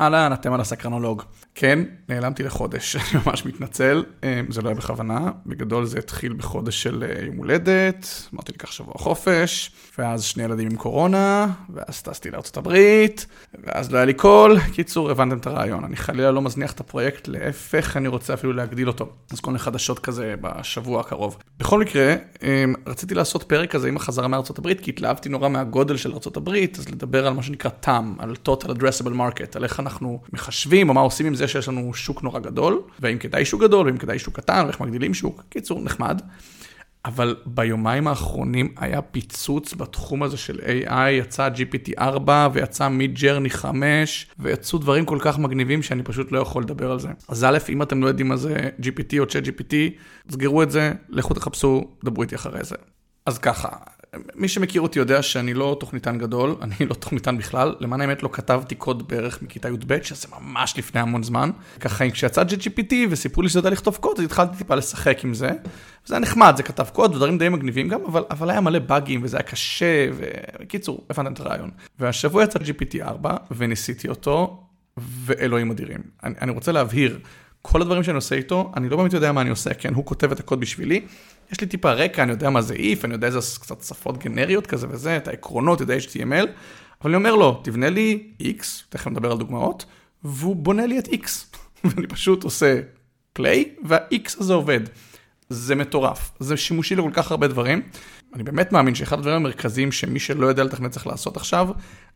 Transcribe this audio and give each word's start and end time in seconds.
אהלן, 0.00 0.32
אתם 0.32 0.52
על 0.52 0.60
הסקרנולוג. 0.60 1.22
כן, 1.54 1.78
נעלמתי 2.08 2.42
לחודש, 2.42 2.96
אני 2.96 3.22
ממש 3.26 3.46
מתנצל, 3.46 4.04
אה, 4.24 4.40
זה 4.48 4.62
לא 4.62 4.68
היה 4.68 4.76
בכוונה, 4.76 5.30
בגדול 5.46 5.84
זה 5.84 5.98
התחיל 5.98 6.32
בחודש 6.32 6.82
של 6.82 7.04
אה, 7.08 7.24
יום 7.24 7.36
הולדת, 7.36 8.06
אמרתי 8.34 8.52
לי 8.52 8.58
קח 8.58 8.70
שבוע 8.70 8.94
חופש, 8.96 9.70
ואז 9.98 10.22
שני 10.22 10.42
ילדים 10.42 10.68
עם 10.70 10.76
קורונה, 10.76 11.46
ואז 11.74 12.02
טסתי 12.02 12.30
לארצות 12.30 12.56
הברית, 12.56 13.26
ואז 13.64 13.92
לא 13.92 13.96
היה 13.96 14.04
לי 14.04 14.14
קול. 14.14 14.58
קיצור, 14.74 15.10
הבנתם 15.10 15.38
את 15.38 15.46
הרעיון, 15.46 15.84
אני 15.84 15.96
חלילה 15.96 16.30
לא 16.30 16.42
מזניח 16.42 16.72
את 16.72 16.80
הפרויקט, 16.80 17.28
להפך, 17.28 17.96
אני 17.96 18.08
רוצה 18.08 18.34
אפילו 18.34 18.52
להגדיל 18.52 18.88
אותו. 18.88 19.08
אז 19.32 19.40
כל 19.40 19.50
מיני 19.50 19.58
חדשות 19.58 19.98
כזה 19.98 20.34
בשבוע 20.40 21.00
הקרוב. 21.00 21.38
בכל 21.58 21.80
מקרה, 21.80 22.14
אה, 22.42 22.64
רציתי 22.86 23.14
לעשות 23.14 23.42
פרק 23.42 23.70
כזה 23.70 23.88
עם 23.88 23.96
החזרה 23.96 24.28
מארצות 24.28 24.58
הברית, 24.58 24.80
כי 24.80 24.90
התלהבתי 24.90 25.28
נורא 25.28 25.48
מהגודל 25.48 25.96
של 25.96 26.12
ארצות 26.12 26.36
הברית, 26.36 26.78
אז 26.78 26.88
לדבר 26.88 27.26
על 27.26 27.32
מה 27.32 27.42
שנקרא 27.42 27.70
TAM, 27.84 27.88
על 28.18 28.34
Total 28.48 28.66
Addressable 28.66 29.14
Market, 29.14 29.56
על 29.56 29.64
איך 29.64 29.83
אנחנו 29.84 30.20
מחשבים, 30.32 30.88
או 30.88 30.94
מה 30.94 31.00
עושים 31.00 31.26
עם 31.26 31.34
זה 31.34 31.48
שיש 31.48 31.68
לנו 31.68 31.94
שוק 31.94 32.22
נורא 32.22 32.40
גדול, 32.40 32.82
והאם 33.00 33.18
כדאי 33.18 33.44
שוק 33.44 33.62
גדול, 33.62 33.86
ואם 33.86 33.96
כדאי 33.96 34.18
שוק 34.18 34.36
קטן, 34.36 34.62
ואיך 34.66 34.80
מגדילים 34.80 35.14
שוק, 35.14 35.42
קיצור, 35.48 35.80
נחמד. 35.80 36.20
אבל 37.04 37.36
ביומיים 37.46 38.06
האחרונים 38.06 38.74
היה 38.76 39.02
פיצוץ 39.02 39.74
בתחום 39.74 40.22
הזה 40.22 40.36
של 40.36 40.60
AI, 40.60 41.10
יצא 41.10 41.48
GPT-4 41.48 42.30
ויצא 42.52 42.88
מid-journey 42.88 43.48
5, 43.48 44.26
ויצאו 44.38 44.78
דברים 44.78 45.04
כל 45.04 45.18
כך 45.20 45.38
מגניבים 45.38 45.82
שאני 45.82 46.02
פשוט 46.02 46.32
לא 46.32 46.38
יכול 46.38 46.62
לדבר 46.62 46.92
על 46.92 47.00
זה. 47.00 47.08
אז 47.28 47.44
א', 47.44 47.58
אם 47.68 47.82
אתם 47.82 48.02
לא 48.02 48.08
יודעים 48.08 48.28
מה 48.28 48.36
זה 48.36 48.70
GPT 48.80 49.18
או 49.18 49.24
ChatGPT, 49.24 49.74
סגרו 50.30 50.62
את 50.62 50.70
זה, 50.70 50.92
לכו 51.08 51.34
תחפשו, 51.34 51.84
דברו 52.04 52.22
איתי 52.22 52.34
אחרי 52.34 52.64
זה. 52.64 52.76
אז 53.26 53.38
ככה, 53.38 53.68
מי 54.34 54.48
שמכיר 54.48 54.82
אותי 54.82 54.98
יודע 54.98 55.22
שאני 55.22 55.54
לא 55.54 55.76
תוכניתן 55.80 56.18
גדול, 56.18 56.56
אני 56.62 56.88
לא 56.88 56.94
תוכניתן 56.94 57.38
בכלל, 57.38 57.74
למען 57.80 58.00
האמת 58.00 58.22
לא 58.22 58.28
כתבתי 58.32 58.74
קוד 58.74 59.08
בערך 59.08 59.42
מכיתה 59.42 59.68
י"ב, 59.68 60.02
שזה 60.02 60.28
ממש 60.40 60.74
לפני 60.78 61.00
המון 61.00 61.22
זמן. 61.22 61.50
ככה 61.80 62.10
כשיצא 62.10 62.42
GPT 62.42 62.94
וסיפרו 63.10 63.42
לי 63.42 63.48
שזה 63.48 63.58
יודע 63.58 63.70
לכתוב 63.70 63.96
קוד, 63.96 64.18
אז 64.18 64.24
התחלתי 64.24 64.56
טיפה 64.56 64.74
לשחק 64.74 65.24
עם 65.24 65.34
זה. 65.34 65.50
זה 66.06 66.14
היה 66.14 66.20
נחמד, 66.20 66.54
זה 66.56 66.62
כתב 66.62 66.86
קוד 66.92 67.14
ודברים 67.14 67.38
די 67.38 67.48
מגניבים 67.48 67.88
גם, 67.88 68.00
אבל, 68.04 68.24
אבל 68.30 68.50
היה 68.50 68.60
מלא 68.60 68.78
באגים 68.78 69.20
וזה 69.22 69.36
היה 69.36 69.44
קשה, 69.44 70.08
ובקיצור, 70.16 71.04
הבנתם 71.10 71.32
את 71.32 71.40
הרעיון. 71.40 71.70
והשבוע 71.98 72.44
יצא 72.44 72.58
GPT-4 72.58 73.28
וניסיתי 73.50 74.08
אותו, 74.08 74.64
ואלוהים 74.96 75.70
אדירים. 75.70 76.00
אני, 76.24 76.34
אני 76.40 76.52
רוצה 76.52 76.72
להבהיר, 76.72 77.18
כל 77.62 77.82
הדברים 77.82 78.02
שאני 78.02 78.16
עושה 78.16 78.34
איתו, 78.34 78.72
אני 78.76 78.88
לא 78.88 78.96
באמת 78.96 79.12
יודע 79.12 79.32
מה 79.32 79.40
אני 79.40 79.50
עושה, 79.50 79.74
כן, 79.74 79.94
הוא 79.94 80.04
כותב 80.04 80.32
את 80.32 80.40
הקוד 80.40 80.60
בשבילי. 80.60 81.06
יש 81.52 81.60
לי 81.60 81.66
טיפה 81.66 81.92
רקע, 81.92 82.22
אני 82.22 82.32
יודע 82.32 82.50
מה 82.50 82.62
זה 82.62 82.74
if, 82.74 83.04
אני 83.04 83.12
יודע 83.14 83.26
איזה 83.26 83.38
קצת 83.60 83.82
שפות 83.82 84.18
גנריות 84.18 84.66
כזה 84.66 84.86
וזה, 84.90 85.16
את 85.16 85.28
העקרונות, 85.28 85.80
יודע 85.80 85.96
HTML, 85.96 86.46
אבל 87.00 87.10
אני 87.10 87.16
אומר 87.16 87.34
לו, 87.34 87.60
תבנה 87.64 87.90
לי 87.90 88.30
X, 88.42 88.64
תכף 88.88 89.06
נדבר 89.06 89.32
על 89.32 89.38
דוגמאות, 89.38 89.84
והוא 90.24 90.56
בונה 90.56 90.86
לי 90.86 90.98
את 90.98 91.08
X, 91.08 91.28
ואני 91.84 92.06
פשוט 92.06 92.44
עושה 92.44 92.80
play, 93.38 93.68
וה-X 93.84 94.36
הזה 94.38 94.54
עובד. 94.54 94.80
זה 95.48 95.74
מטורף, 95.74 96.30
זה 96.40 96.56
שימושי 96.56 96.96
לכל 96.96 97.10
כך 97.12 97.30
הרבה 97.30 97.48
דברים. 97.48 97.82
אני 98.34 98.42
באמת 98.42 98.72
מאמין 98.72 98.94
שאחד 98.94 99.18
הדברים 99.18 99.36
המרכזיים 99.36 99.92
שמי 99.92 100.20
שלא 100.20 100.46
יודע 100.46 100.64
לתכנת 100.64 100.90
צריך 100.90 101.06
לעשות 101.06 101.36
עכשיו, 101.36 101.68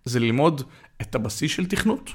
זה 0.05 0.21
ללמוד 0.21 0.63
את 1.03 1.15
הבסיס 1.15 1.53
של 1.53 1.67
תכנות, 1.67 2.11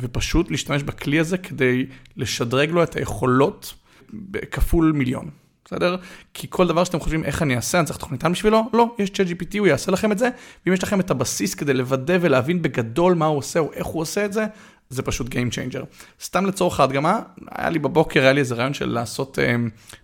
ופשוט 0.00 0.50
להשתמש 0.50 0.82
בכלי 0.82 1.18
הזה 1.20 1.38
כדי 1.38 1.86
לשדרג 2.16 2.70
לו 2.70 2.82
את 2.82 2.96
היכולות 2.96 3.74
בכפול 4.12 4.92
מיליון. 4.92 5.30
בסדר? 5.68 5.96
כי 6.34 6.46
כל 6.50 6.66
דבר 6.66 6.84
שאתם 6.84 7.00
חושבים 7.00 7.24
איך 7.24 7.42
אני 7.42 7.56
אעשה, 7.56 7.78
אני 7.78 7.86
צריך 7.86 7.98
תוכניתן 7.98 8.32
בשבילו, 8.32 8.70
לא, 8.72 8.94
יש 8.98 9.10
ChatGPT, 9.10 9.58
הוא 9.58 9.66
יעשה 9.66 9.92
לכם 9.92 10.12
את 10.12 10.18
זה, 10.18 10.28
ואם 10.66 10.72
יש 10.72 10.82
לכם 10.82 11.00
את 11.00 11.10
הבסיס 11.10 11.54
כדי 11.54 11.74
לוודא 11.74 12.18
ולהבין 12.20 12.62
בגדול 12.62 13.14
מה 13.14 13.26
הוא 13.26 13.38
עושה 13.38 13.60
או 13.60 13.72
איך 13.72 13.86
הוא 13.86 14.02
עושה 14.02 14.24
את 14.24 14.32
זה, 14.32 14.46
זה 14.90 15.02
פשוט 15.02 15.26
Game 15.26 15.52
Changer. 15.52 15.84
סתם 16.22 16.46
לצורך 16.46 16.80
ההדגמה, 16.80 17.20
היה 17.50 17.70
לי 17.70 17.78
בבוקר, 17.78 18.20
היה 18.20 18.32
לי 18.32 18.40
איזה 18.40 18.54
רעיון 18.54 18.74
של 18.74 18.88
לעשות 18.88 19.38
אה, 19.38 19.56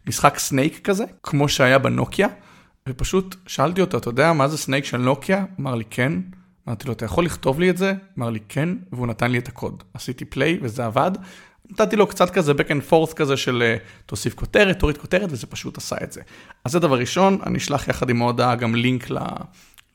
משחק 0.06 0.38
snake 0.38 0.80
כזה, 0.84 1.04
כמו 1.22 1.48
שהיה 1.48 1.78
בנוקיה, 1.78 2.28
ופשוט 2.88 3.36
שאלתי 3.46 3.80
אותו, 3.80 3.98
אתה 3.98 4.08
יודע 4.08 4.32
מה 4.32 4.48
זה 4.48 4.58
snake 4.58 4.84
של 4.84 4.98
נוקיה? 4.98 5.44
אמר 5.60 5.74
לי 5.74 5.84
כן. 5.90 6.12
אמרתי 6.68 6.86
לו, 6.86 6.92
אתה 6.92 7.04
יכול 7.04 7.24
לכתוב 7.24 7.60
לי 7.60 7.70
את 7.70 7.76
זה? 7.76 7.94
אמר 8.18 8.30
לי 8.30 8.38
כן, 8.48 8.68
והוא 8.92 9.06
נתן 9.06 9.30
לי 9.30 9.38
את 9.38 9.48
הקוד. 9.48 9.82
עשיתי 9.94 10.24
play 10.24 10.58
וזה 10.62 10.86
עבד. 10.86 11.10
נתתי 11.70 11.96
לו 11.96 12.06
קצת 12.06 12.30
כזה 12.30 12.52
back 12.52 12.68
and 12.68 12.90
forth 12.90 13.14
כזה 13.14 13.36
של 13.36 13.62
אה, 13.62 13.76
תוסיף 14.06 14.34
כותרת, 14.34 14.78
תוריד 14.78 14.98
כותרת, 14.98 15.28
וזה 15.32 15.46
פשוט 15.46 15.78
עשה 15.78 15.96
את 16.02 16.12
זה. 16.12 16.20
אז 16.64 16.72
זה 16.72 16.78
דבר 16.78 16.98
ראשון, 16.98 17.38
אני 17.46 17.58
אשלח 17.58 17.88
יחד 17.88 18.10
עם 18.10 18.22
ההודעה 18.22 18.54
גם 18.54 18.74
לינק 18.74 19.08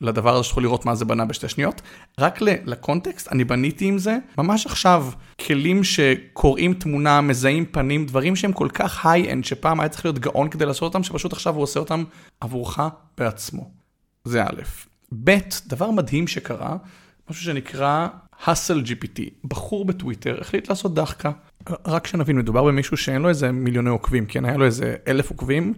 לדבר 0.00 0.34
הזה 0.34 0.44
שתוכלו 0.44 0.62
לראות 0.62 0.86
מה 0.86 0.94
זה 0.94 1.04
בנה 1.04 1.24
בשתי 1.24 1.48
שניות. 1.48 1.82
רק 2.18 2.40
ל 2.40 2.50
context, 2.50 3.32
אני 3.32 3.44
בניתי 3.44 3.84
עם 3.84 3.98
זה, 3.98 4.18
ממש 4.38 4.66
עכשיו, 4.66 5.06
כלים 5.46 5.84
שקוראים 5.84 6.74
תמונה, 6.74 7.20
מזהים 7.20 7.66
פנים, 7.66 8.06
דברים 8.06 8.36
שהם 8.36 8.52
כל 8.52 8.68
כך 8.74 9.06
high-end, 9.06 9.44
שפעם 9.44 9.80
היה 9.80 9.88
צריך 9.88 10.04
להיות 10.04 10.18
גאון 10.18 10.48
כדי 10.48 10.66
לעשות 10.66 10.82
אותם, 10.82 11.02
שפשוט 11.02 11.32
עכשיו 11.32 11.54
הוא 11.54 11.62
עושה 11.62 11.80
אותם 11.80 12.04
עבורך 12.40 12.78
בעצמו. 13.18 13.70
זה 14.24 14.42
א'. 14.42 14.62
ב', 15.24 15.38
דבר 15.66 15.90
מדהים 15.90 16.26
שקרה, 16.26 16.76
משהו 17.30 17.44
שנקרא 17.44 18.08
האסל 18.44 18.82
GPT, 18.86 19.20
בחור 19.44 19.84
בטוויטר 19.84 20.40
החליט 20.40 20.68
לעשות 20.68 20.94
דחקה. 20.94 21.30
רק 21.86 22.06
שנבין, 22.06 22.38
מדובר 22.38 22.64
במישהו 22.64 22.96
שאין 22.96 23.22
לו 23.22 23.28
איזה 23.28 23.52
מיליוני 23.52 23.90
עוקבים, 23.90 24.26
כן, 24.26 24.44
היה 24.44 24.56
לו 24.56 24.64
איזה 24.64 24.96
אלף 25.08 25.30
עוקבים, 25.30 25.74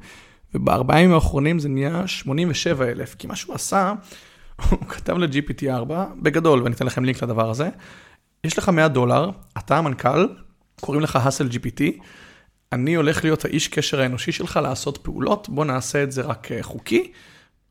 ובארבעה 0.54 1.00
ימים 1.00 1.14
האחרונים 1.14 1.58
זה 1.58 1.68
נהיה 1.68 2.06
87 2.06 2.88
אלף, 2.88 3.14
כי 3.14 3.26
מה 3.26 3.36
שהוא 3.36 3.54
עשה, 3.54 3.92
הוא 4.70 4.78
כתב 4.88 5.18
ל-GPT4, 5.18 5.92
בגדול, 6.22 6.62
ואני 6.62 6.74
אתן 6.74 6.86
לכם 6.86 7.04
לינק 7.04 7.22
לדבר 7.22 7.50
הזה, 7.50 7.68
יש 8.44 8.58
לך 8.58 8.68
100 8.68 8.88
דולר, 8.88 9.30
אתה 9.58 9.78
המנכ"ל, 9.78 10.28
קוראים 10.80 11.02
לך 11.02 11.16
האסל 11.16 11.48
GPT, 11.48 11.82
אני 12.72 12.94
הולך 12.94 13.24
להיות 13.24 13.44
האיש 13.44 13.68
קשר 13.68 14.00
האנושי 14.00 14.32
שלך 14.32 14.60
לעשות 14.62 14.98
פעולות, 14.98 15.48
בוא 15.48 15.64
נעשה 15.64 16.02
את 16.02 16.12
זה 16.12 16.22
רק 16.22 16.52
אה, 16.52 16.62
חוקי, 16.62 17.12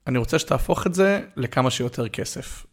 אני 0.07 0.17
רוצה 0.17 0.39
שתהפוך 0.39 0.87
את 0.87 0.93
זה 0.93 1.21
לכמה 1.37 1.69
שיותר 1.69 2.09
כסף. 2.09 2.65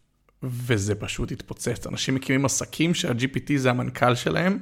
וזה 0.43 0.95
פשוט 0.95 1.31
התפוצץ. 1.31 1.87
אנשים 1.87 2.15
מקימים 2.15 2.45
עסקים 2.45 2.93
שה-GPT 2.93 3.51
זה 3.55 3.69
המנכ"ל 3.69 4.15
שלהם, 4.15 4.57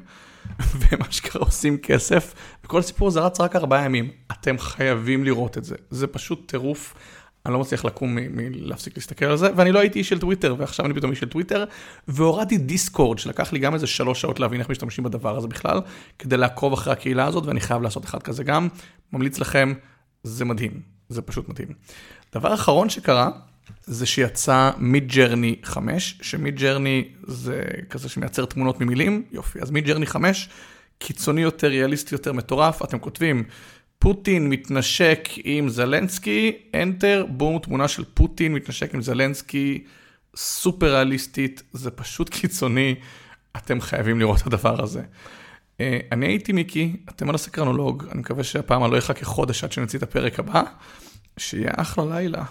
והם 0.80 1.02
אשכרה 1.10 1.42
עושים 1.42 1.78
כסף, 1.78 2.34
וכל 2.64 2.80
הסיפור 2.80 3.08
הזה 3.08 3.20
רץ 3.20 3.42
רק 3.42 3.56
ארבעה 3.56 3.86
ימים. 3.86 4.12
אתם 4.32 4.58
חייבים 4.58 5.24
לראות 5.24 5.58
את 5.58 5.64
זה. 5.64 5.76
זה 5.90 6.08
פשוט 6.08 6.50
טירוף. 6.52 6.94
אני 7.46 7.54
לא 7.54 7.60
מצליח 7.60 7.86
לקום 7.86 8.18
מלהפסיק 8.32 8.98
להסתכל 8.98 9.26
על 9.26 9.38
זה, 9.38 9.50
ואני 9.56 9.72
לא 9.72 9.80
הייתי 9.80 10.00
איש 10.00 10.10
של 10.10 10.20
טוויטר, 10.20 10.56
ועכשיו 10.58 10.86
אני 10.86 10.94
פתאום 10.94 11.12
איש 11.12 11.20
של 11.20 11.30
טוויטר, 11.30 11.66
והורדתי 12.08 12.58
דיסקורד, 12.58 13.20
שלקח 13.20 13.54
לי 13.54 13.60
גם 13.60 13.74
איזה 13.74 13.88
שלוש 13.88 14.22
שעות 14.22 14.40
להבין 14.40 14.60
איך 14.60 14.70
משתמשים 14.70 15.04
בדבר 15.04 15.38
הזה 15.38 15.48
בכלל, 15.48 15.82
כדי 16.20 16.38
לעקוב 16.38 16.74
אחרי 16.74 16.94
הקהילה 16.94 17.26
הזאת, 17.26 17.46
ואני 17.46 17.60
חייב 17.60 17.82
לעשות 17.82 18.06
אחד 18.06 18.24
כזה 18.24 18.44
גם. 18.44 18.68
ממליץ 19.14 19.40
לכם, 19.40 19.74
זה 20.24 20.46
מדהים, 20.46 20.82
זה 21.10 21.22
פשוט 21.22 21.50
מדהים. 21.50 21.68
דבר 22.36 22.54
אחרון 22.54 22.90
שקרה, 22.90 23.30
זה 23.84 24.06
שיצא 24.06 24.72
Midjourney 24.78 25.56
5, 25.64 26.18
ש 26.22 26.60
Midjourney 26.60 27.08
זה 27.24 27.64
כזה 27.90 28.10
שמייצר 28.10 28.46
תמונות 28.46 28.82
ממילים, 28.82 29.24
יופי, 29.32 29.62
אז 29.62 29.72
Midjourney 29.72 30.06
5, 30.06 30.50
קיצוני 31.00 31.42
יותר, 31.42 31.68
ריאליסטי 31.68 32.16
יותר, 32.16 32.34
מטורף, 32.34 32.82
אתם 32.84 33.00
כותבים, 33.00 33.44
פוטין 34.00 34.50
מתנשק 34.50 35.30
עם 35.44 35.70
זלנסקי, 35.70 36.52
enter, 36.74 37.26
בום, 37.28 37.60
תמונה 37.60 37.88
של 37.88 38.04
פוטין 38.14 38.54
מתנשק 38.54 38.94
עם 38.94 39.02
זלנסקי, 39.02 39.84
סופר 40.36 40.94
ריאליסטית, 40.94 41.64
זה 41.74 41.92
פשוט 41.92 42.30
קיצוני, 42.30 42.96
אתם 43.58 43.82
חייבים 43.82 44.20
לראות 44.20 44.42
את 44.42 44.48
הדבר 44.48 44.84
הזה. 44.84 45.02
אה, 45.80 46.00
אני 46.12 46.26
הייתי 46.26 46.54
מיקי, 46.54 46.96
אתם 47.10 47.30
על 47.30 47.36
הסקרנולוג, 47.36 48.06
אני 48.12 48.20
מקווה 48.20 48.44
שהפעם 48.44 48.84
אני 48.84 48.92
לא 48.92 48.98
אחכה 48.98 49.26
חודש 49.26 49.64
עד 49.64 49.72
שנוציא 49.72 50.00
את 50.00 50.04
הפרק 50.04 50.40
הבא, 50.40 50.64
שיהיה 51.38 51.72
אחלה 51.76 52.06
לילה. 52.06 52.44